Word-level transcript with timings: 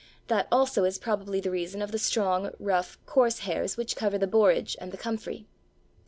That 0.29 0.47
also 0.51 0.83
is 0.83 0.97
probably 0.97 1.39
the 1.41 1.51
reason 1.51 1.79
of 1.79 1.91
the 1.91 1.99
strong, 1.99 2.49
rough, 2.57 2.97
coarse 3.05 3.37
hairs 3.45 3.77
which 3.77 3.95
cover 3.95 4.17
the 4.17 4.25
Borage 4.25 4.75
and 4.81 4.91
the 4.91 4.97
Comfrey. 4.97 5.45